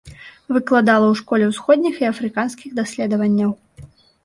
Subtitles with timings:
[0.55, 3.57] Выкладала ў школе ўсходніх і афрыканскіх даследаванняў.